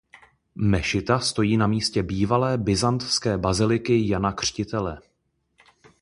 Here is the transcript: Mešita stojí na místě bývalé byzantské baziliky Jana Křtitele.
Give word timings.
Mešita 0.55 1.19
stojí 1.19 1.57
na 1.57 1.67
místě 1.67 2.03
bývalé 2.03 2.57
byzantské 2.57 3.37
baziliky 3.37 4.07
Jana 4.09 4.33
Křtitele. 4.33 4.99